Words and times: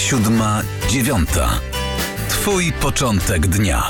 Siódma, 0.00 0.62
dziewiąta. 0.88 1.60
Twój 2.28 2.72
początek 2.72 3.46
dnia. 3.46 3.88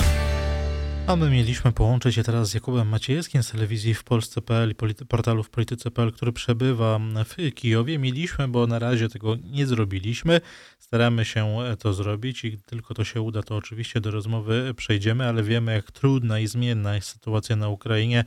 A 1.06 1.16
my 1.16 1.30
mieliśmy 1.30 1.72
połączyć 1.72 2.14
się 2.14 2.22
teraz 2.22 2.48
z 2.48 2.54
Jakubem 2.54 2.88
Maciejewskim 2.88 3.42
z 3.42 3.50
telewizji 3.50 3.94
w 3.94 4.04
Polsce.pl 4.04 4.70
i 4.70 5.04
portalu 5.04 5.42
w 5.42 5.50
polityce.pl, 5.50 6.12
który 6.12 6.32
przebywa 6.32 7.00
w 7.24 7.54
Kijowie. 7.54 7.98
Mieliśmy, 7.98 8.48
bo 8.48 8.66
na 8.66 8.78
razie 8.78 9.08
tego 9.08 9.36
nie 9.44 9.66
zrobiliśmy. 9.66 10.40
Staramy 10.78 11.24
się 11.24 11.58
to 11.78 11.92
zrobić 11.92 12.44
i 12.44 12.58
tylko 12.58 12.94
to 12.94 13.04
się 13.04 13.20
uda, 13.20 13.42
to 13.42 13.56
oczywiście 13.56 14.00
do 14.00 14.10
rozmowy 14.10 14.74
przejdziemy, 14.76 15.28
ale 15.28 15.42
wiemy, 15.42 15.72
jak 15.72 15.90
trudna 15.90 16.38
i 16.38 16.46
zmienna 16.46 16.94
jest 16.94 17.08
sytuacja 17.08 17.56
na 17.56 17.68
Ukrainie. 17.68 18.24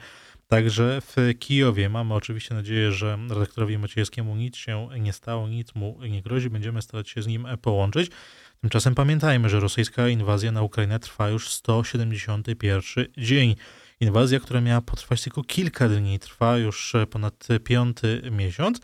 Także 0.48 1.02
w 1.02 1.16
Kijowie 1.40 1.90
mamy 1.90 2.14
oczywiście 2.14 2.56
nadzieję, 2.56 2.92
że 2.92 3.18
redaktorowi 3.30 3.78
Maciejewskiemu 3.78 4.36
nic 4.36 4.56
się 4.56 4.90
nie 5.00 5.14
stało, 5.14 5.48
nic 5.48 5.76
mu 5.76 6.00
nie 6.10 6.22
grozi. 6.22 6.50
Będziemy 6.50 6.82
starać 6.82 7.10
się 7.10 7.22
z 7.22 7.28
nim 7.28 7.48
połączyć. 7.62 8.12
Tymczasem 8.62 8.96
pamiętajmy, 8.96 9.50
że 9.50 9.60
rosyjska 9.60 10.08
inwazja 10.08 10.52
na 10.52 10.62
Ukrainę 10.62 11.00
trwa 11.00 11.30
już 11.30 11.50
171 11.50 13.06
dzień. 13.18 13.56
Inwazja, 14.00 14.40
która 14.40 14.62
miała 14.62 14.82
potrwać 14.82 15.22
tylko 15.22 15.44
kilka 15.44 15.90
dni, 15.90 16.20
trwa 16.20 16.58
już 16.58 16.94
ponad 17.10 17.48
piąty 17.64 18.22
miesiąc. 18.32 18.80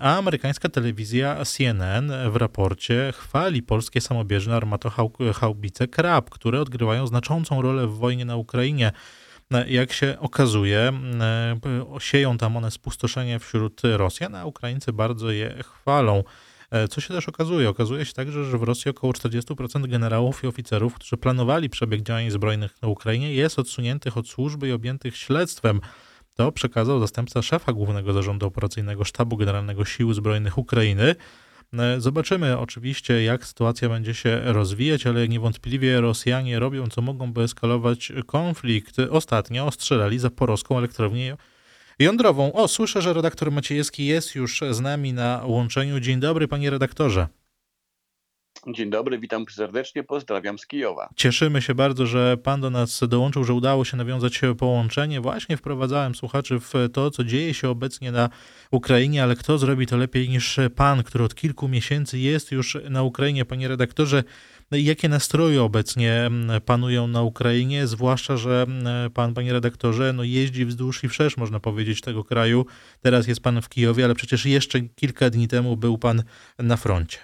A 0.00 0.18
amerykańska 0.18 0.68
telewizja 0.68 1.44
CNN 1.44 2.12
w 2.30 2.36
raporcie 2.36 3.12
chwali 3.16 3.62
polskie 3.62 4.00
samobieżne 4.00 4.56
armatohaubice 4.56 5.88
Krab, 5.88 6.30
które 6.30 6.60
odgrywają 6.60 7.06
znaczącą 7.06 7.62
rolę 7.62 7.86
w 7.86 7.96
wojnie 7.96 8.24
na 8.24 8.36
Ukrainie. 8.36 8.92
Jak 9.66 9.92
się 9.92 10.16
okazuje, 10.20 10.92
sieją 11.98 12.38
tam 12.38 12.56
one 12.56 12.70
spustoszenie 12.70 13.38
wśród 13.38 13.80
Rosjan, 13.84 14.34
a 14.34 14.44
Ukraińcy 14.44 14.92
bardzo 14.92 15.30
je 15.30 15.62
chwalą. 15.62 16.24
E, 16.70 16.88
co 16.88 17.00
się 17.00 17.14
też 17.14 17.28
okazuje? 17.28 17.68
Okazuje 17.68 18.04
się 18.04 18.12
także, 18.12 18.44
że 18.44 18.58
w 18.58 18.62
Rosji 18.62 18.90
około 18.90 19.12
40% 19.12 19.86
generałów 19.86 20.44
i 20.44 20.46
oficerów, 20.46 20.94
którzy 20.94 21.16
planowali 21.16 21.70
przebieg 21.70 22.02
działań 22.02 22.30
zbrojnych 22.30 22.82
na 22.82 22.88
Ukrainie, 22.88 23.34
jest 23.34 23.58
odsuniętych 23.58 24.16
od 24.16 24.28
służby 24.28 24.68
i 24.68 24.72
objętych 24.72 25.16
śledztwem. 25.16 25.80
To 26.34 26.52
przekazał 26.52 27.00
zastępca 27.00 27.42
szefa 27.42 27.72
Głównego 27.72 28.12
Zarządu 28.12 28.46
Operacyjnego 28.46 29.04
Sztabu 29.04 29.36
Generalnego 29.36 29.84
Sił 29.84 30.12
Zbrojnych 30.12 30.58
Ukrainy. 30.58 31.14
E, 31.72 32.00
zobaczymy 32.00 32.58
oczywiście, 32.58 33.22
jak 33.22 33.46
sytuacja 33.46 33.88
będzie 33.88 34.14
się 34.14 34.40
rozwijać, 34.44 35.06
ale 35.06 35.28
niewątpliwie 35.28 36.00
Rosjanie 36.00 36.58
robią 36.58 36.88
co 36.88 37.02
mogą, 37.02 37.32
by 37.32 37.42
eskalować 37.42 38.12
konflikt. 38.26 38.96
Ostatnio 39.10 39.66
ostrzelali 39.66 40.18
zaporowską 40.18 40.78
elektrownię 40.78 41.36
jądrową. 41.98 42.52
O, 42.52 42.68
słyszę, 42.68 43.02
że 43.02 43.12
redaktor 43.12 43.52
Maciejewski 43.52 44.06
jest 44.06 44.34
już 44.34 44.60
z 44.70 44.80
nami 44.80 45.12
na 45.12 45.42
łączeniu. 45.44 46.00
Dzień 46.00 46.20
dobry, 46.20 46.48
panie 46.48 46.70
redaktorze. 46.70 47.28
Dzień 48.74 48.90
dobry, 48.90 49.18
witam 49.18 49.44
serdecznie, 49.50 50.04
pozdrawiam 50.04 50.58
z 50.58 50.66
Kijowa. 50.66 51.08
Cieszymy 51.16 51.62
się 51.62 51.74
bardzo, 51.74 52.06
że 52.06 52.36
pan 52.36 52.60
do 52.60 52.70
nas 52.70 53.00
dołączył, 53.08 53.44
że 53.44 53.54
udało 53.54 53.84
się 53.84 53.96
nawiązać 53.96 54.40
połączenie. 54.58 55.20
Właśnie 55.20 55.56
wprowadzałem 55.56 56.14
słuchaczy 56.14 56.60
w 56.60 56.72
to, 56.92 57.10
co 57.10 57.24
dzieje 57.24 57.54
się 57.54 57.68
obecnie 57.68 58.12
na 58.12 58.30
Ukrainie, 58.70 59.22
ale 59.22 59.36
kto 59.36 59.58
zrobi 59.58 59.86
to 59.86 59.96
lepiej 59.96 60.28
niż 60.28 60.60
pan, 60.76 61.02
który 61.02 61.24
od 61.24 61.34
kilku 61.34 61.68
miesięcy 61.68 62.18
jest 62.18 62.52
już 62.52 62.78
na 62.90 63.02
Ukrainie. 63.02 63.44
Panie 63.44 63.68
redaktorze, 63.68 64.24
jakie 64.70 65.08
nastroje 65.08 65.62
obecnie 65.62 66.12
mm, 66.12 66.60
panują 66.60 67.06
na 67.06 67.22
Ukrainie, 67.22 67.86
zwłaszcza, 67.86 68.36
że 68.36 68.66
mm, 68.68 69.10
pan, 69.10 69.34
panie 69.34 69.52
redaktorze, 69.52 70.12
no 70.12 70.22
jeździ 70.24 70.66
wzdłuż 70.66 71.04
i 71.04 71.08
wszerz, 71.08 71.36
można 71.36 71.60
powiedzieć, 71.60 72.00
tego 72.00 72.24
kraju. 72.24 72.66
Teraz 73.00 73.28
jest 73.28 73.40
pan 73.40 73.62
w 73.62 73.68
Kijowie, 73.68 74.04
ale 74.04 74.14
przecież 74.14 74.46
jeszcze 74.46 74.80
kilka 74.80 75.30
dni 75.30 75.48
temu 75.48 75.76
był 75.76 75.98
pan 75.98 76.22
na 76.58 76.76
froncie. 76.76 77.18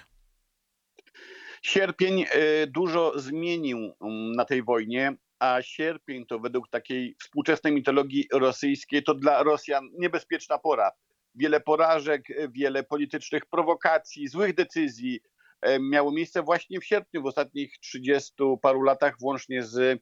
Sierpień 1.65 2.21
y, 2.21 2.67
dużo 2.67 3.19
zmienił 3.19 3.77
mm, 3.77 4.31
na 4.31 4.45
tej 4.45 4.63
wojnie, 4.63 5.15
a 5.39 5.61
sierpień 5.61 6.25
to 6.25 6.39
według 6.39 6.69
takiej 6.69 7.15
współczesnej 7.19 7.73
mitologii 7.73 8.27
rosyjskiej 8.33 9.03
to 9.03 9.13
dla 9.13 9.43
Rosjan 9.43 9.89
niebezpieczna 9.99 10.57
pora. 10.57 10.91
Wiele 11.35 11.59
porażek, 11.59 12.23
wiele 12.49 12.83
politycznych 12.83 13.45
prowokacji, 13.45 14.27
złych 14.27 14.55
decyzji 14.55 15.19
e, 15.61 15.79
miało 15.79 16.11
miejsce 16.11 16.43
właśnie 16.43 16.79
w 16.79 16.85
sierpniu, 16.85 17.21
w 17.21 17.25
ostatnich 17.25 17.77
30 17.79 18.33
paru 18.61 18.81
latach, 18.81 19.19
włącznie 19.19 19.63
z 19.63 20.01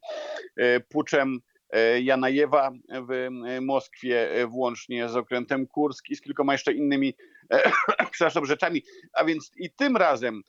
e, 0.57 0.79
puczem 0.79 1.40
e, 1.69 2.02
Janajewa 2.02 2.72
w 3.09 3.28
Moskwie, 3.62 4.47
włącznie 4.47 5.09
z 5.09 5.16
okrętem 5.16 5.68
Kursk 5.68 6.09
i 6.09 6.16
z 6.16 6.22
kilkoma 6.22 6.53
jeszcze 6.53 6.73
innymi 6.73 7.13
przepraszam, 8.12 8.46
rzeczami. 8.46 8.84
A 9.13 9.25
więc 9.25 9.52
i 9.57 9.72
tym 9.72 9.97
razem 9.97 10.44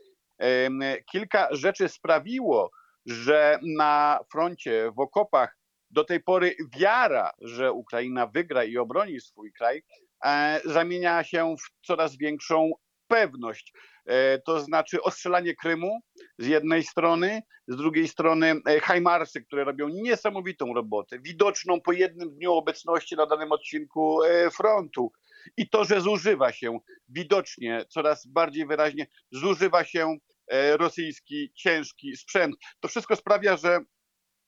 kilka 1.12 1.48
rzeczy 1.50 1.88
sprawiło, 1.88 2.70
że 3.06 3.58
na 3.62 4.20
froncie, 4.32 4.92
w 4.96 5.00
okopach 5.00 5.56
do 5.90 6.04
tej 6.04 6.22
pory 6.22 6.56
wiara, 6.76 7.30
że 7.40 7.72
Ukraina 7.72 8.26
wygra 8.26 8.64
i 8.64 8.76
obroni 8.76 9.20
swój 9.20 9.52
kraj, 9.52 9.82
e, 10.24 10.60
zamienia 10.64 11.24
się 11.24 11.54
w 11.56 11.86
coraz 11.86 12.16
większą 12.16 12.70
pewność. 13.06 13.72
E, 14.06 14.38
to 14.38 14.60
znaczy 14.60 15.02
ostrzelanie 15.02 15.54
Krymu 15.54 16.00
z 16.38 16.46
jednej 16.46 16.82
strony, 16.82 17.42
z 17.68 17.76
drugiej 17.76 18.08
strony 18.08 18.54
e, 18.66 18.80
Hajmarsy, 18.80 19.42
które 19.42 19.64
robią 19.64 19.88
niesamowitą 19.88 20.74
robotę, 20.74 21.18
widoczną 21.18 21.80
po 21.80 21.92
jednym 21.92 22.30
dniu 22.30 22.52
obecności 22.52 23.16
na 23.16 23.26
danym 23.26 23.52
odcinku 23.52 24.18
frontu. 24.52 25.12
I 25.56 25.68
to, 25.68 25.84
że 25.84 26.00
zużywa 26.00 26.52
się 26.52 26.78
widocznie, 27.08 27.84
coraz 27.88 28.26
bardziej 28.26 28.66
wyraźnie, 28.66 29.06
zużywa 29.32 29.84
się 29.84 30.16
e, 30.46 30.76
rosyjski 30.76 31.52
ciężki 31.54 32.16
sprzęt. 32.16 32.56
To 32.80 32.88
wszystko 32.88 33.16
sprawia, 33.16 33.56
że 33.56 33.80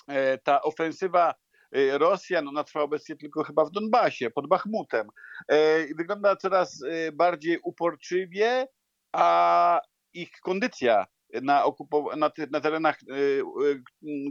e, 0.08 0.38
ta 0.38 0.62
ofensywa 0.62 1.34
e, 1.72 1.98
Rosjan, 1.98 2.48
ona 2.48 2.64
trwa 2.64 2.82
obecnie 2.82 3.16
tylko 3.16 3.44
chyba 3.44 3.64
w 3.64 3.70
Donbasie, 3.70 4.30
pod 4.30 4.48
Bachmutem. 4.48 5.08
Wygląda 5.96 6.36
coraz 6.36 6.82
bardziej 7.12 7.58
uporczywie, 7.64 8.66
a 9.12 9.80
ich 10.12 10.30
kondycja 10.42 11.06
na, 11.42 11.64
na, 12.16 12.30
na 12.50 12.60
terenach, 12.60 12.98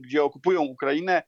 gdzie 0.02 0.24
okupują 0.24 0.62
Ukrainę, 0.62 1.24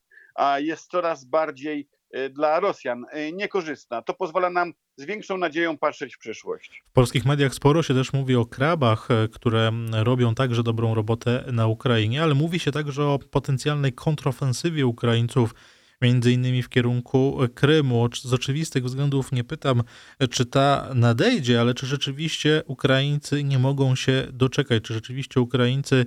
jest 0.58 0.92
coraz 0.92 1.26
bardziej 1.26 1.90
dla 2.30 2.60
Rosjan 2.60 3.06
niekorzystna. 3.34 4.02
To 4.02 4.14
pozwala 4.14 4.50
nam 4.50 4.74
z 4.98 5.06
większą 5.06 5.38
nadzieją 5.38 5.78
patrzeć 5.78 6.16
w 6.16 6.20
przyszłość. 6.20 6.84
W 6.90 6.92
polskich 6.92 7.26
mediach 7.26 7.54
sporo 7.54 7.84
się 7.84 7.94
też 7.94 8.14
mówi 8.14 8.36
o 8.36 8.46
krabach, 8.46 9.12
e, 9.12 9.28
które 9.28 9.72
robią 9.92 10.36
także 10.36 10.64
dobrą 10.64 10.96
robotę 10.96 11.44
na 11.52 11.68
Ukrainie, 11.68 12.24
ale 12.24 12.34
mówi 12.34 12.60
się 12.60 12.72
także 12.72 13.06
o 13.06 13.20
potencjalnej 13.20 13.94
kontrofensywie 13.94 14.86
Ukraińców 14.86 15.56
między 16.02 16.32
innymi 16.32 16.64
w 16.64 16.70
kierunku 16.70 17.40
Krymu. 17.56 18.10
Z 18.14 18.34
oczywistych 18.34 18.84
względów 18.84 19.32
nie 19.32 19.44
pytam, 19.44 19.84
czy 20.30 20.46
ta 20.46 20.90
nadejdzie, 20.96 21.62
ale 21.62 21.74
czy 21.74 21.86
rzeczywiście 21.86 22.64
Ukraińcy 22.68 23.44
nie 23.44 23.60
mogą 23.60 23.96
się 23.96 24.28
doczekać, 24.34 24.84
czy 24.84 24.94
rzeczywiście 24.94 25.42
Ukraińcy 25.42 26.06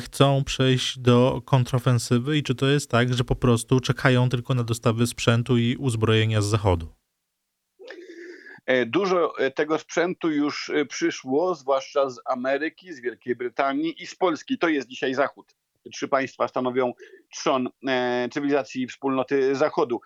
chcą 0.00 0.44
przejść 0.44 0.98
do 0.98 1.42
kontrofensywy 1.44 2.38
i 2.38 2.42
czy 2.42 2.54
to 2.54 2.66
jest 2.66 2.90
tak, 2.90 3.14
że 3.14 3.24
po 3.24 3.36
prostu 3.36 3.80
czekają 3.80 4.28
tylko 4.28 4.54
na 4.54 4.64
dostawy 4.64 5.06
sprzętu 5.06 5.58
i 5.58 5.76
uzbrojenia 5.76 6.42
z 6.42 6.46
Zachodu? 6.46 7.01
E, 8.66 8.86
dużo 8.86 9.38
e, 9.38 9.50
tego 9.50 9.78
sprzętu 9.78 10.30
już 10.30 10.70
e, 10.70 10.84
przyszło, 10.84 11.54
zwłaszcza 11.54 12.10
z 12.10 12.20
Ameryki, 12.24 12.92
z 12.92 13.00
Wielkiej 13.00 13.36
Brytanii 13.36 14.02
i 14.02 14.06
z 14.06 14.14
Polski. 14.14 14.58
To 14.58 14.68
jest 14.68 14.88
dzisiaj 14.88 15.14
Zachód 15.14 15.54
trzy 15.92 16.08
państwa 16.08 16.48
stanowią 16.48 16.92
trzon 17.30 17.68
cywilizacji 18.32 18.86
wspólnoty 18.86 19.54
Zachodu. 19.54 20.00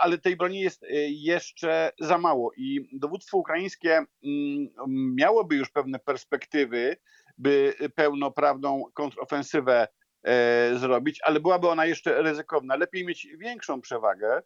Ale 0.00 0.18
tej 0.18 0.36
broni 0.36 0.60
jest 0.60 0.84
jeszcze 1.08 1.92
za 2.00 2.18
mało 2.18 2.52
i 2.56 2.88
dowództwo 2.92 3.38
ukraińskie 3.38 3.92
mm, 3.96 4.68
miałoby 5.14 5.56
już 5.56 5.70
pewne 5.70 5.98
perspektywy, 5.98 6.96
by 7.38 7.74
pełnoprawną 7.94 8.84
kontrofensywę 8.94 9.88
zrobić, 10.74 11.20
ale 11.22 11.40
byłaby 11.40 11.68
ona 11.68 11.86
jeszcze 11.86 12.22
ryzykowna. 12.22 12.76
Lepiej 12.76 13.06
mieć 13.06 13.28
większą 13.38 13.80
przewagę, 13.80 14.42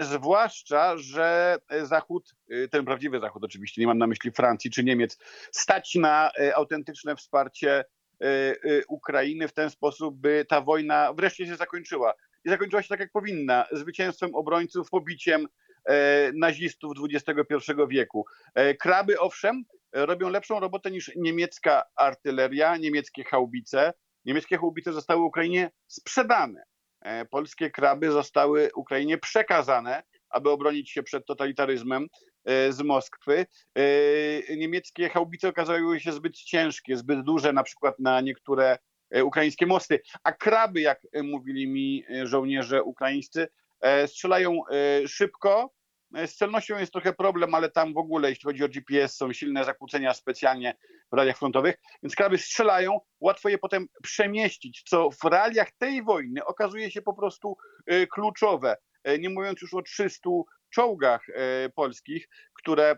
zwłaszcza, 0.00 0.98
że 0.98 1.56
Zachód, 1.82 2.34
ten 2.70 2.84
prawdziwy 2.84 3.20
Zachód 3.20 3.44
oczywiście, 3.44 3.80
nie 3.80 3.86
mam 3.86 3.98
na 3.98 4.06
myśli 4.06 4.30
Francji 4.30 4.70
czy 4.70 4.84
Niemiec, 4.84 5.18
stać 5.52 5.94
na 5.94 6.30
autentyczne 6.54 7.16
wsparcie 7.16 7.84
E, 8.20 8.26
e, 8.26 8.86
Ukrainy 8.88 9.48
w 9.48 9.52
ten 9.52 9.70
sposób, 9.70 10.16
by 10.16 10.46
ta 10.48 10.60
wojna 10.60 11.12
wreszcie 11.12 11.46
się 11.46 11.56
zakończyła. 11.56 12.14
I 12.44 12.48
zakończyła 12.48 12.82
się 12.82 12.88
tak, 12.88 13.00
jak 13.00 13.12
powinna, 13.12 13.66
zwycięstwem 13.72 14.34
obrońców, 14.34 14.90
pobiciem 14.90 15.46
e, 15.84 16.32
nazistów 16.34 16.92
XXI 17.10 17.72
wieku. 17.88 18.24
Kraby, 18.80 19.20
owszem, 19.20 19.64
robią 19.92 20.28
lepszą 20.28 20.60
robotę 20.60 20.90
niż 20.90 21.10
niemiecka 21.16 21.82
artyleria, 21.96 22.76
niemieckie 22.76 23.24
haubice. 23.24 23.92
Niemieckie 24.24 24.58
haubice 24.58 24.92
zostały 24.92 25.22
Ukrainie 25.22 25.70
sprzedane. 25.86 26.62
Polskie 27.30 27.70
kraby 27.70 28.10
zostały 28.10 28.70
Ukrainie 28.74 29.18
przekazane, 29.18 30.02
aby 30.30 30.50
obronić 30.50 30.90
się 30.90 31.02
przed 31.02 31.26
totalitaryzmem. 31.26 32.06
z 32.70 32.82
Moskwy. 32.82 33.46
Niemieckie 34.56 35.08
haubice 35.08 35.48
okazały 35.48 36.00
się 36.00 36.12
zbyt 36.12 36.36
ciężkie, 36.36 36.96
zbyt 36.96 37.22
duże 37.22 37.52
na 37.52 37.62
przykład 37.62 37.98
na 37.98 38.20
niektóre 38.20 38.78
ukraińskie 39.24 39.66
mosty, 39.66 40.00
a 40.24 40.32
kraby, 40.32 40.80
jak 40.80 41.00
mówili 41.22 41.66
mi 41.66 42.04
żołnierze 42.24 42.82
ukraińscy, 42.82 43.48
strzelają 44.06 44.60
szybko, 45.06 45.72
z 46.26 46.34
celnością 46.34 46.78
jest 46.78 46.92
trochę 46.92 47.12
problem, 47.12 47.54
ale 47.54 47.70
tam 47.70 47.94
w 47.94 47.98
ogóle, 47.98 48.28
jeśli 48.28 48.44
chodzi 48.44 48.64
o 48.64 48.68
GPS, 48.68 49.16
są 49.16 49.32
silne 49.32 49.64
zakłócenia 49.64 50.14
specjalnie 50.14 50.74
w 51.12 51.16
radiach 51.16 51.38
frontowych, 51.38 51.74
więc 52.02 52.14
kraby 52.14 52.38
strzelają, 52.38 53.00
łatwo 53.20 53.48
je 53.48 53.58
potem 53.58 53.86
przemieścić, 54.02 54.82
co 54.88 55.10
w 55.10 55.24
realiach 55.24 55.70
tej 55.78 56.02
wojny 56.02 56.44
okazuje 56.44 56.90
się 56.90 57.02
po 57.02 57.14
prostu 57.14 57.56
e, 57.86 58.06
kluczowe. 58.06 58.76
E, 59.04 59.18
nie 59.18 59.30
mówiąc 59.30 59.62
już 59.62 59.74
o 59.74 59.82
300 59.82 60.30
czołgach 60.70 61.26
e, 61.28 61.68
polskich, 61.68 62.28
które 62.54 62.96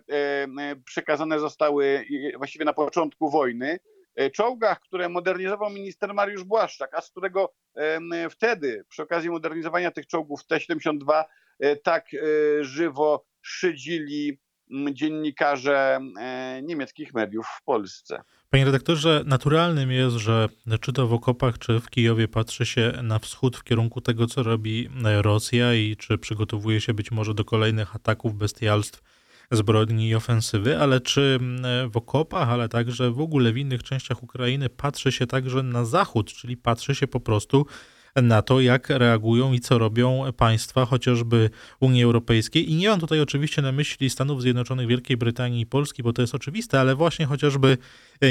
przekazane 0.85 1.39
zostały 1.39 2.05
właściwie 2.37 2.65
na 2.65 2.73
początku 2.73 3.31
wojny, 3.31 3.79
czołgach, 4.33 4.81
które 4.81 5.09
modernizował 5.09 5.71
minister 5.71 6.15
Mariusz 6.15 6.45
Błaszczak, 6.45 6.95
a 6.95 7.01
z 7.01 7.11
którego 7.11 7.55
wtedy 8.31 8.85
przy 8.89 9.03
okazji 9.03 9.31
modernizowania 9.31 9.91
tych 9.91 10.07
czołgów 10.07 10.47
T-72 10.47 11.13
E, 11.13 11.25
tak 11.83 12.15
e, 12.15 12.19
żywo 12.65 13.27
szydzili 13.43 14.39
dziennikarze 14.93 16.01
e, 16.21 16.61
niemieckich 16.63 17.15
mediów 17.15 17.47
w 17.47 17.65
Polsce. 17.65 18.23
Panie 18.51 18.65
redaktorze, 18.65 19.23
naturalnym 19.27 19.91
jest, 19.91 20.17
że 20.17 20.49
czy 20.81 20.93
to 20.93 21.07
w 21.07 21.13
okopach, 21.13 21.59
czy 21.59 21.81
w 21.81 21.91
Kijowie 21.91 22.29
patrzy 22.29 22.67
się 22.67 22.93
na 23.03 23.19
wschód 23.19 23.57
w 23.57 23.65
kierunku 23.65 24.01
tego, 24.01 24.27
co 24.27 24.43
robi 24.43 24.89
Rosja 25.21 25.75
i 25.75 25.97
czy 25.97 26.19
przygotowuje 26.19 26.81
się 26.81 26.95
być 26.95 27.11
może 27.11 27.35
do 27.35 27.45
kolejnych 27.45 27.97
ataków, 27.97 28.35
bestialstw, 28.35 29.03
zbrodni 29.51 30.09
i 30.09 30.15
ofensywy, 30.15 30.79
ale 30.79 31.01
czy 31.01 31.39
w 31.91 31.97
okopach, 31.97 32.49
ale 32.49 32.69
także 32.69 33.11
w 33.11 33.21
ogóle 33.21 33.53
w 33.53 33.57
innych 33.57 33.83
częściach 33.83 34.23
Ukrainy 34.23 34.69
patrzy 34.69 35.13
się 35.13 35.27
także 35.27 35.63
na 35.63 35.85
zachód, 35.85 36.33
czyli 36.33 36.57
patrzy 36.57 36.95
się 36.95 37.07
po 37.07 37.21
prostu 37.21 37.67
na 38.17 38.43
to, 38.43 38.61
jak 38.61 38.89
reagują 38.89 39.53
i 39.53 39.61
co 39.61 39.79
robią 39.79 40.25
państwa, 40.37 40.87
chociażby 40.87 41.51
Unii 41.81 42.05
Europejskiej. 42.05 42.71
I 42.71 42.75
nie 42.75 42.89
mam 42.89 43.01
tutaj 43.01 43.21
oczywiście 43.21 43.63
na 43.63 43.73
myśli 43.73 44.11
Stanów 44.11 44.43
Zjednoczonych, 44.43 44.87
Wielkiej 44.87 45.17
Brytanii 45.17 45.61
i 45.61 45.67
Polski, 45.67 46.03
bo 46.03 46.13
to 46.13 46.23
jest 46.23 46.35
oczywiste, 46.35 46.81
ale 46.81 46.95
właśnie 46.95 47.27
chociażby 47.27 47.79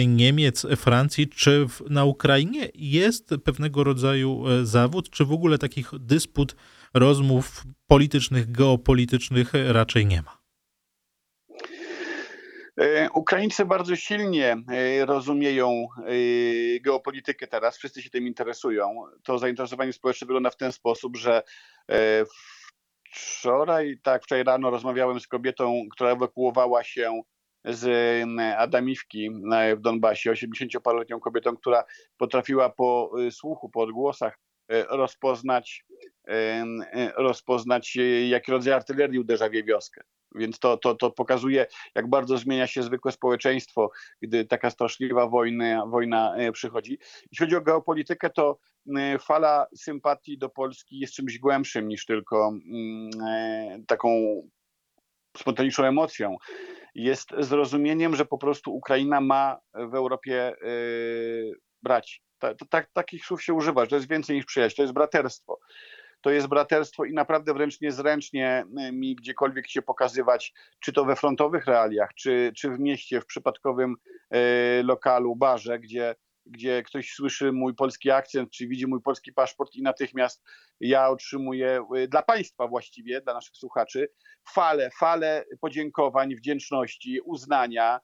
Niemiec, 0.08 0.68
Francji, 0.76 1.28
czy 1.28 1.66
w, 1.68 1.90
na 1.90 2.06
Ukrainie 2.06 2.70
jest 2.76 3.30
pewnego 3.44 3.84
rodzaju 3.84 4.48
e, 4.48 4.66
zawód, 4.66 5.10
czy 5.10 5.26
w 5.26 5.32
ogóle 5.32 5.58
takich 5.58 5.92
dysput, 6.00 6.56
rozmów 6.94 7.64
politycznych, 7.88 8.52
geopolitycznych 8.52 9.52
raczej 9.68 10.06
nie 10.06 10.22
ma. 10.22 10.41
E, 12.78 13.10
Ukraińcy 13.14 13.66
bardzo 13.66 13.96
silnie 13.96 14.58
e, 14.72 15.06
rozumieją 15.06 15.88
e, 15.98 16.80
geopolitykę 16.80 17.48
teraz, 17.48 17.78
wszyscy 17.78 18.02
się 18.02 18.10
tym 18.10 18.28
interesują. 18.28 19.04
To 19.24 19.38
zainteresowanie 19.38 19.94
społeczne 19.94 20.28
wygląda 20.28 20.50
w 20.50 20.58
ten 20.58 20.72
sposób, 20.72 21.18
że 21.18 21.44
wczoraj, 23.12 24.00
tak, 24.04 24.24
wczoraj 24.24 24.44
rano 24.44 24.70
rozmawiałem 24.70 25.20
z 25.20 25.28
kobietą, 25.28 25.84
która 25.92 26.12
ewakuowała 26.12 26.84
się 26.84 27.22
z 27.66 27.88
Adamiwki 28.58 29.30
w 29.78 29.82
Donbasie, 29.82 30.32
80-paroletnią 30.32 31.20
kobietą, 31.20 31.58
która 31.58 31.84
potrafiła 32.18 32.70
po 32.70 33.12
słuchu, 33.32 33.70
po 33.70 33.82
odgłosach 33.82 34.38
rozpoznać, 34.90 35.86
rozpoznać 37.18 37.98
jaki 38.30 38.52
rodzaj 38.52 38.74
artylerii 38.74 39.20
uderza 39.20 39.50
w 39.50 39.54
jej 39.54 39.64
wioskę. 39.64 40.02
Więc 40.36 40.60
to, 40.60 40.78
to, 40.78 40.96
to 40.96 41.12
pokazuje, 41.12 41.66
jak 41.96 42.10
bardzo 42.10 42.38
zmienia 42.38 42.68
się 42.68 42.84
zwykłe 42.84 43.12
społeczeństwo, 43.12 43.92
gdy 44.22 44.46
taka 44.46 44.70
straszliwa 44.70 45.28
wojna, 45.28 45.86
wojna 45.86 46.36
e, 46.36 46.52
przychodzi. 46.52 47.00
Jeśli 47.32 47.46
chodzi 47.46 47.56
o 47.56 47.62
geopolitykę, 47.62 48.30
to 48.30 48.58
e, 48.98 49.20
fala 49.20 49.68
sympatii 49.76 50.38
do 50.38 50.50
Polski 50.50 51.00
jest 51.00 51.14
czymś 51.14 51.40
głębszym 51.40 51.88
niż 51.88 52.06
tylko 52.06 52.48
mm, 52.48 53.10
e, 53.28 53.84
taką 53.88 54.42
spontaniczną 55.38 55.86
emocją. 55.86 56.38
Jest 56.96 57.30
zrozumieniem, 57.40 58.16
że 58.16 58.26
po 58.26 58.38
prostu 58.38 58.76
Ukraina 58.76 59.22
ma 59.22 59.60
w 59.74 59.96
Europie 59.96 60.56
braci. 61.84 62.22
Ta, 62.42 62.56
ta, 62.70 62.84
takich 62.94 63.26
słów 63.26 63.44
się 63.44 63.54
używa, 63.54 63.82
że 63.82 63.88
to 63.88 63.96
jest 63.96 64.10
więcej 64.10 64.36
niż 64.36 64.46
przyjaźń, 64.46 64.76
to 64.76 64.82
jest 64.82 64.94
braterstwo. 64.94 65.60
To 66.22 66.32
jest 66.32 66.48
braterstwo 66.48 67.06
i 67.06 67.14
naprawdę 67.14 67.54
wręcz 67.54 67.82
niezręcznie 67.82 68.66
e, 68.78 68.92
mi 68.92 69.16
gdziekolwiek 69.16 69.70
się 69.70 69.82
pokazywać, 69.82 70.54
czy 70.80 70.94
to 70.94 71.06
we 71.06 71.16
frontowych 71.16 71.66
realiach, 71.66 72.10
czy, 72.14 72.52
czy 72.58 72.70
w 72.70 72.80
mieście, 72.80 73.22
w 73.22 73.26
przypadkowym 73.26 73.96
e, 74.30 74.84
lokalu, 74.84 75.36
barze, 75.36 75.80
gdzie 75.80 76.16
gdzie 76.46 76.84
ktoś 76.84 77.12
słyszy 77.12 77.52
mój 77.52 77.76
polski 77.76 78.12
akcent, 78.12 78.52
czy 78.52 78.68
widzi 78.68 78.88
mój 78.88 79.02
polski 79.02 79.34
paszport 79.34 79.76
i 79.76 79.82
natychmiast 79.82 80.44
ja 80.80 81.10
otrzymuję 81.10 81.86
e, 81.96 82.08
dla 82.08 82.22
państwa 82.22 82.68
właściwie, 82.68 83.22
dla 83.22 83.34
naszych 83.34 83.58
słuchaczy, 83.58 84.10
falę, 84.54 84.90
falę 85.00 85.46
podziękowań, 85.62 86.36
wdzięczności, 86.36 87.22
uznania, 87.22 88.00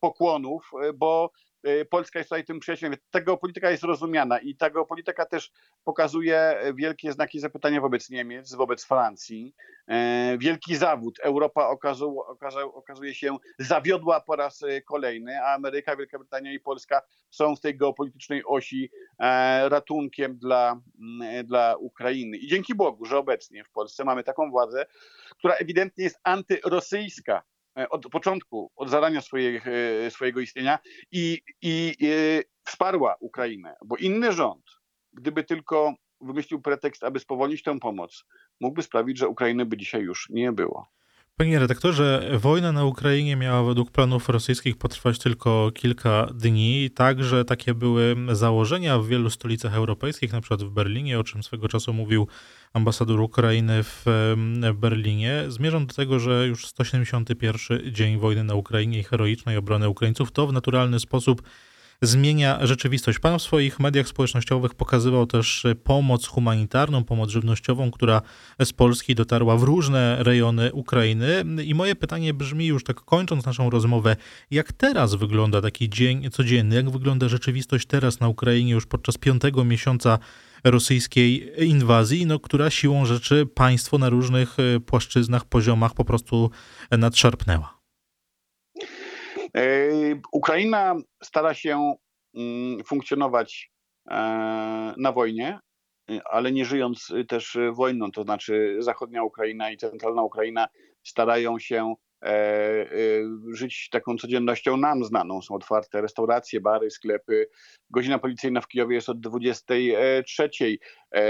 pokłonów, 0.00 0.70
bo 0.94 1.30
Y, 1.30 1.53
Polska 1.90 2.18
jest 2.18 2.28
tutaj 2.28 2.44
tym 2.44 2.60
przyjacielem. 2.60 2.96
Ta 3.10 3.20
geopolityka 3.20 3.70
jest 3.70 3.82
rozumiana 3.82 4.38
i 4.38 4.56
ta 4.56 4.70
geopolityka 4.70 5.26
też 5.26 5.52
pokazuje 5.84 6.56
wielkie 6.74 7.12
znaki 7.12 7.40
zapytania 7.40 7.80
wobec 7.80 8.10
Niemiec, 8.10 8.54
wobec 8.54 8.84
Francji. 8.84 9.54
E, 9.88 10.38
wielki 10.38 10.76
zawód. 10.76 11.18
Europa 11.22 11.68
okazu, 11.68 12.20
okazu, 12.20 12.58
okazuje 12.58 13.14
się 13.14 13.36
zawiodła 13.58 14.20
po 14.20 14.36
raz 14.36 14.62
e, 14.62 14.82
kolejny, 14.82 15.42
a 15.42 15.54
Ameryka, 15.54 15.96
Wielka 15.96 16.18
Brytania 16.18 16.52
i 16.52 16.60
Polska 16.60 17.02
są 17.30 17.56
w 17.56 17.60
tej 17.60 17.76
geopolitycznej 17.76 18.42
osi 18.46 18.90
e, 19.18 19.68
ratunkiem 19.68 20.38
dla, 20.38 20.80
dla 21.44 21.76
Ukrainy. 21.76 22.36
I 22.36 22.46
dzięki 22.46 22.74
Bogu, 22.74 23.04
że 23.04 23.18
obecnie 23.18 23.64
w 23.64 23.70
Polsce 23.70 24.04
mamy 24.04 24.24
taką 24.24 24.50
władzę, 24.50 24.86
która 25.38 25.54
ewidentnie 25.54 26.04
jest 26.04 26.20
antyrosyjska 26.22 27.42
od 27.90 28.08
początku, 28.08 28.70
od 28.76 28.90
zarania 28.90 29.20
swojej, 29.20 29.60
e, 30.06 30.10
swojego 30.10 30.40
istnienia 30.40 30.78
i, 31.12 31.40
i, 31.62 31.94
i 32.00 32.06
e, 32.06 32.42
wsparła 32.64 33.16
Ukrainę, 33.20 33.76
bo 33.84 33.96
inny 33.96 34.32
rząd, 34.32 34.64
gdyby 35.12 35.44
tylko 35.44 35.94
wymyślił 36.20 36.62
pretekst, 36.62 37.04
aby 37.04 37.20
spowolnić 37.20 37.62
tę 37.62 37.78
pomoc, 37.80 38.24
mógłby 38.60 38.82
sprawić, 38.82 39.18
że 39.18 39.28
Ukrainy 39.28 39.66
by 39.66 39.76
dzisiaj 39.76 40.02
już 40.02 40.30
nie 40.30 40.52
było. 40.52 40.88
Panie 41.36 41.58
redaktorze, 41.58 42.30
wojna 42.38 42.72
na 42.72 42.84
Ukrainie 42.84 43.36
miała 43.36 43.62
według 43.62 43.90
planów 43.90 44.28
rosyjskich 44.28 44.76
potrwać 44.76 45.18
tylko 45.18 45.70
kilka 45.74 46.26
dni. 46.34 46.90
Także 46.90 47.44
takie 47.44 47.74
były 47.74 48.16
założenia 48.32 48.98
w 48.98 49.06
wielu 49.06 49.30
stolicach 49.30 49.74
europejskich, 49.74 50.32
na 50.32 50.40
przykład 50.40 50.62
w 50.62 50.70
Berlinie, 50.70 51.18
o 51.18 51.24
czym 51.24 51.42
swego 51.42 51.68
czasu 51.68 51.92
mówił 51.92 52.28
ambasador 52.72 53.20
Ukrainy 53.20 53.82
w 53.82 54.04
Berlinie. 54.74 55.44
Zmierzam 55.48 55.86
do 55.86 55.94
tego, 55.94 56.18
że 56.18 56.46
już 56.46 56.66
171 56.66 57.92
dzień 57.92 58.18
wojny 58.18 58.44
na 58.44 58.54
Ukrainie 58.54 58.98
i 58.98 59.04
heroicznej 59.04 59.56
obrony 59.56 59.88
Ukraińców 59.88 60.32
to 60.32 60.46
w 60.46 60.52
naturalny 60.52 61.00
sposób 61.00 61.42
zmienia 62.06 62.66
rzeczywistość. 62.66 63.18
Pan 63.18 63.38
w 63.38 63.42
swoich 63.42 63.80
mediach 63.80 64.08
społecznościowych 64.08 64.74
pokazywał 64.74 65.26
też 65.26 65.66
pomoc 65.84 66.26
humanitarną, 66.26 67.04
pomoc 67.04 67.30
żywnościową, 67.30 67.90
która 67.90 68.22
z 68.64 68.72
Polski 68.72 69.14
dotarła 69.14 69.56
w 69.56 69.62
różne 69.62 70.16
rejony 70.20 70.72
Ukrainy. 70.72 71.44
I 71.64 71.74
moje 71.74 71.94
pytanie 71.96 72.34
brzmi 72.34 72.66
już 72.66 72.84
tak 72.84 73.00
kończąc 73.00 73.46
naszą 73.46 73.70
rozmowę, 73.70 74.16
jak 74.50 74.72
teraz 74.72 75.14
wygląda 75.14 75.60
taki 75.60 75.88
dzień 75.90 76.30
codzienny, 76.30 76.76
jak 76.76 76.90
wygląda 76.90 77.28
rzeczywistość 77.28 77.86
teraz 77.86 78.20
na 78.20 78.28
Ukrainie 78.28 78.72
już 78.72 78.86
podczas 78.86 79.18
piątego 79.18 79.64
miesiąca 79.64 80.18
rosyjskiej 80.64 81.52
inwazji, 81.66 82.26
no, 82.26 82.38
która 82.38 82.70
siłą 82.70 83.06
rzeczy 83.06 83.46
państwo 83.54 83.98
na 83.98 84.08
różnych 84.08 84.56
płaszczyznach, 84.86 85.44
poziomach 85.44 85.94
po 85.94 86.04
prostu 86.04 86.50
nadszarpnęła. 86.90 87.83
E, 89.56 89.90
Ukraina 90.32 90.94
stara 91.22 91.54
się 91.54 91.94
mm, 92.34 92.84
funkcjonować 92.84 93.70
e, 94.10 94.14
na 94.96 95.12
wojnie, 95.12 95.58
ale 96.30 96.52
nie 96.52 96.64
żyjąc 96.64 97.12
też 97.28 97.58
wojną, 97.72 98.12
to 98.12 98.22
znaczy 98.22 98.76
zachodnia 98.78 99.22
Ukraina 99.22 99.70
i 99.70 99.76
centralna 99.76 100.22
Ukraina 100.22 100.68
starają 101.04 101.58
się 101.58 101.94
e, 102.24 102.86
żyć 103.52 103.88
taką 103.90 104.16
codziennością 104.16 104.76
nam 104.76 105.04
znaną. 105.04 105.42
Są 105.42 105.54
otwarte 105.54 106.00
restauracje, 106.00 106.60
bary, 106.60 106.90
sklepy. 106.90 107.48
Godzina 107.90 108.18
policyjna 108.18 108.60
w 108.60 108.68
Kijowie 108.68 108.94
jest 108.94 109.08
od 109.08 109.20
23. 109.20 110.50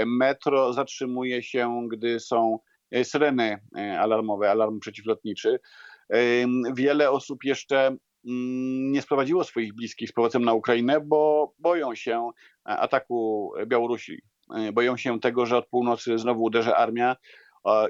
Metro 0.05 0.73
zatrzymuje 0.73 1.43
się, 1.43 1.87
gdy 1.91 2.19
są 2.19 2.59
syreny 3.03 3.59
alarmowe, 3.99 4.51
alarm 4.51 4.79
przeciwlotniczy. 4.79 5.59
Wiele 6.75 7.11
osób 7.11 7.43
jeszcze 7.43 7.97
nie 8.25 9.01
sprowadziło 9.01 9.43
swoich 9.43 9.73
bliskich 9.73 10.09
z 10.09 10.13
powrotem 10.13 10.45
na 10.45 10.53
Ukrainę, 10.53 11.01
bo 11.01 11.53
boją 11.59 11.95
się 11.95 12.29
ataku 12.63 13.51
Białorusi. 13.65 14.21
E, 14.55 14.71
boją 14.71 14.97
się 14.97 15.19
tego, 15.19 15.45
że 15.45 15.57
od 15.57 15.67
północy 15.67 16.17
znowu 16.17 16.43
uderzy 16.43 16.75
armia 16.75 17.15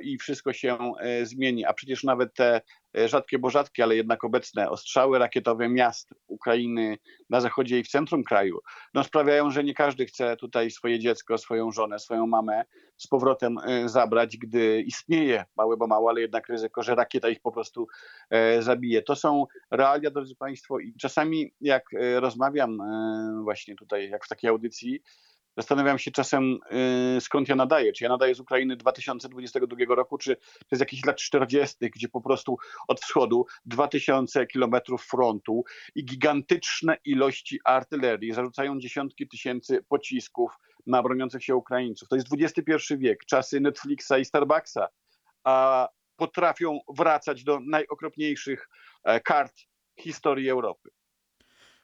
i 0.02 0.18
wszystko 0.18 0.54
się 0.54 0.94
e, 1.00 1.26
zmieni. 1.26 1.66
A 1.66 1.74
przecież 1.74 2.04
nawet 2.04 2.34
te 2.34 2.62
e, 2.98 3.08
rzadkie, 3.08 3.40
bo 3.40 3.50
rzadkie, 3.50 3.84
ale 3.84 3.96
jednak 3.96 4.24
obecne 4.24 4.70
ostrzały 4.70 5.20
rakietowe 5.20 5.70
miast 5.70 6.14
Ukrainy 6.28 6.98
na 7.30 7.42
zachodzie 7.42 7.80
i 7.80 7.84
w 7.84 7.88
centrum 7.88 8.24
kraju, 8.24 8.60
no 8.94 9.04
sprawiają, 9.04 9.52
że 9.52 9.64
nie 9.64 9.74
każdy 9.74 10.06
chce 10.06 10.38
tutaj 10.38 10.72
swoje 10.72 11.00
dziecko, 11.00 11.38
swoją 11.38 11.72
żonę, 11.72 12.00
swoją 12.00 12.28
mamę 12.28 12.66
z 12.98 13.08
powrotem 13.08 13.58
e, 13.58 13.90
zabrać, 13.90 14.38
gdy 14.38 14.82
istnieje 14.82 15.46
małe 15.58 15.78
bo 15.78 15.88
mało, 15.88 16.10
ale 16.10 16.22
jednak 16.22 16.50
ryzyko, 16.50 16.84
że 16.84 16.96
rakieta 16.96 17.30
ich 17.30 17.42
po 17.42 17.52
prostu 17.52 17.88
e, 18.30 18.62
zabije. 18.62 19.02
To 19.02 19.16
są 19.16 19.46
realia, 19.72 20.12
drodzy 20.12 20.36
Państwo, 20.36 20.80
i 20.80 20.94
czasami 21.02 21.54
jak 21.62 21.94
e, 21.94 22.20
rozmawiam 22.20 22.82
e, 22.82 23.40
właśnie 23.44 23.76
tutaj, 23.76 24.10
jak 24.10 24.26
w 24.26 24.30
takiej 24.30 24.50
audycji, 24.50 25.02
Zastanawiam 25.58 26.00
się 26.00 26.12
czasem, 26.12 26.60
y, 27.18 27.22
skąd 27.22 27.50
ja 27.50 27.56
nadaję. 27.56 27.94
Czy 27.94 28.04
ja 28.04 28.10
nadaję 28.10 28.36
z 28.36 28.40
Ukrainy 28.40 28.76
2022 28.76 29.96
roku, 29.96 30.18
czy 30.18 30.36
to 30.36 30.68
jest 30.72 30.80
jakichś 30.80 31.06
lat 31.06 31.18
40., 31.18 31.90
gdzie 31.90 32.10
po 32.10 32.22
prostu 32.22 32.58
od 32.88 33.02
wschodu 33.02 33.46
2000 33.66 34.48
kilometrów 34.48 35.06
frontu 35.06 35.64
i 35.96 36.06
gigantyczne 36.06 36.98
ilości 37.06 37.60
artylerii 37.66 38.34
zarzucają 38.34 38.80
dziesiątki 38.80 39.28
tysięcy 39.28 39.84
pocisków 39.90 40.52
na 40.86 41.04
broniących 41.04 41.44
się 41.44 41.56
Ukraińców. 41.56 42.10
To 42.10 42.16
jest 42.16 42.28
XXI 42.34 42.98
wiek, 42.98 43.26
czasy 43.26 43.60
Netflixa 43.60 44.12
i 44.20 44.26
Starbucksa, 44.26 44.88
a 45.44 45.88
potrafią 46.16 46.80
wracać 46.98 47.44
do 47.44 47.60
najokropniejszych 47.60 48.70
e, 49.04 49.20
kart 49.20 49.54
historii 50.00 50.50
Europy. 50.50 50.90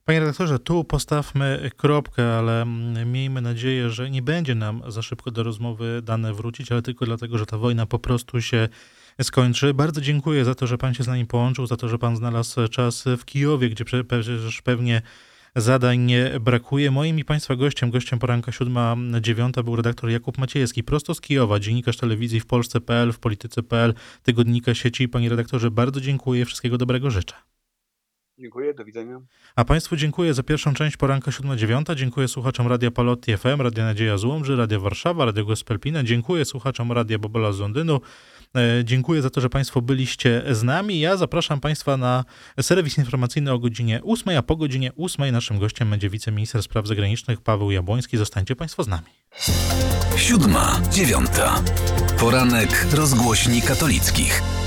Panie 0.05 0.19
redaktorze, 0.19 0.59
tu 0.59 0.83
postawmy 0.83 1.69
kropkę, 1.77 2.37
ale 2.37 2.61
mm, 2.61 3.11
miejmy 3.11 3.41
nadzieję, 3.41 3.89
że 3.89 4.09
nie 4.09 4.21
będzie 4.21 4.55
nam 4.55 4.81
za 4.87 5.01
szybko 5.01 5.31
do 5.31 5.43
rozmowy 5.43 6.01
dane 6.03 6.33
wrócić, 6.33 6.71
ale 6.71 6.81
tylko 6.81 7.05
dlatego, 7.05 7.37
że 7.37 7.45
ta 7.45 7.57
wojna 7.57 7.85
po 7.85 7.99
prostu 7.99 8.41
się 8.41 8.69
skończy. 9.21 9.73
Bardzo 9.73 10.01
dziękuję 10.01 10.45
za 10.45 10.55
to, 10.55 10.67
że 10.67 10.77
pan 10.77 10.93
się 10.93 11.03
z 11.03 11.07
nami 11.07 11.25
połączył, 11.25 11.67
za 11.67 11.77
to, 11.77 11.89
że 11.89 11.97
pan 11.97 12.15
znalazł 12.15 12.67
czas 12.67 13.03
w 13.17 13.25
Kijowie, 13.25 13.69
gdzie 13.69 13.85
przecież 13.85 14.61
pewnie 14.61 15.01
zadań 15.55 15.99
nie 15.99 16.31
brakuje. 16.39 16.91
Moim 16.91 17.19
i 17.19 17.25
Państwa 17.25 17.55
gościem, 17.55 17.91
gościem 17.91 18.19
poranka 18.19 18.51
7-9 18.51 19.63
był 19.63 19.75
redaktor 19.75 20.09
Jakub 20.09 20.37
Maciejewski, 20.37 20.83
prosto 20.83 21.13
z 21.13 21.21
Kijowa, 21.21 21.59
dziennikarz 21.59 21.97
telewizji 21.97 22.39
w 22.39 22.45
Polsce.pl, 22.45 23.11
w 23.11 23.19
Polityce.pl, 23.19 23.93
tygodnika 24.23 24.73
sieci. 24.73 25.09
Panie 25.09 25.29
redaktorze, 25.29 25.71
bardzo 25.71 26.01
dziękuję, 26.01 26.45
wszystkiego 26.45 26.77
dobrego 26.77 27.11
życzę. 27.11 27.50
Dziękuję, 28.39 28.73
do 28.73 28.85
widzenia. 28.85 29.21
A 29.55 29.65
Państwu 29.65 29.95
dziękuję 29.95 30.33
za 30.33 30.43
pierwszą 30.43 30.73
część 30.73 30.97
poranka 30.97 31.31
7-9. 31.31 31.95
Dziękuję 31.95 32.27
słuchaczom 32.27 32.67
Radia 32.67 32.91
Palotti 32.91 33.37
FM, 33.37 33.61
Radia 33.61 33.85
Nadzieja 33.85 34.17
z 34.17 34.23
Łomży, 34.23 34.55
Radia 34.55 34.79
Warszawa, 34.79 35.25
Radio 35.25 35.45
Gospel 35.45 35.79
Pina. 35.79 36.03
Dziękuję 36.03 36.45
słuchaczom 36.45 36.91
Radia 36.91 37.19
Bobola 37.19 37.51
z 37.51 37.59
Londynu. 37.59 38.01
E, 38.55 38.83
dziękuję 38.83 39.21
za 39.21 39.29
to, 39.29 39.41
że 39.41 39.49
Państwo 39.49 39.81
byliście 39.81 40.43
z 40.51 40.63
nami. 40.63 40.99
Ja 40.99 41.17
zapraszam 41.17 41.59
Państwa 41.59 41.97
na 41.97 42.25
serwis 42.61 42.97
informacyjny 42.97 43.51
o 43.51 43.59
godzinie 43.59 44.01
8, 44.03 44.37
a 44.37 44.41
po 44.41 44.55
godzinie 44.55 44.91
8 44.97 45.31
naszym 45.31 45.59
gościem 45.59 45.89
będzie 45.89 46.09
wiceminister 46.09 46.63
spraw 46.63 46.87
zagranicznych 46.87 47.41
Paweł 47.41 47.71
Jabłoński. 47.71 48.17
Zostańcie 48.17 48.55
Państwo 48.55 48.83
z 48.83 48.87
nami. 48.87 49.07
Siódma, 50.15 50.81
dziewiąta. 50.91 51.63
Poranek 52.19 52.87
rozgłośni 52.93 53.61
katolickich. 53.61 54.60